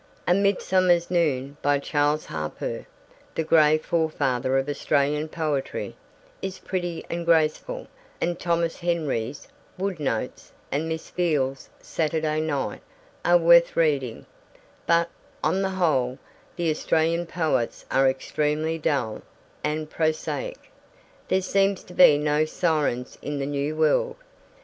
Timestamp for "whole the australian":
15.69-17.27